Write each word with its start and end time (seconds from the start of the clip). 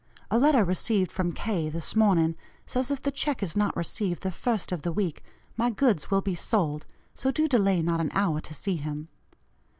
A 0.31 0.39
letter 0.39 0.63
received 0.63 1.11
from 1.11 1.31
K. 1.31 1.69
this 1.69 1.95
morning 1.95 2.35
says 2.65 2.89
if 2.89 3.03
the 3.03 3.11
check 3.11 3.43
is 3.43 3.55
not 3.55 3.77
received 3.77 4.23
the 4.23 4.31
first 4.31 4.71
of 4.71 4.81
the 4.81 4.91
week, 4.91 5.21
my 5.55 5.69
goods 5.69 6.09
will 6.09 6.21
be 6.21 6.33
sold 6.33 6.87
so 7.13 7.29
do 7.29 7.47
delay 7.47 7.83
not 7.83 8.01
an 8.01 8.09
hour 8.15 8.41
to 8.41 8.53
see 8.55 8.77
him. 8.77 9.09